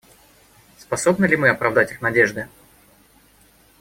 Способны 0.79 1.25
ли 1.27 1.35
мы 1.35 1.49
оправдать 1.49 1.91
их 1.91 2.01
надежды? 2.01 2.49